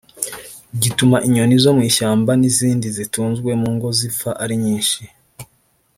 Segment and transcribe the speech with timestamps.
[0.81, 5.01] gituma inyoni zo mu ishyamba n’izindi zitunzwe mu ngo zipfa ari nyinshi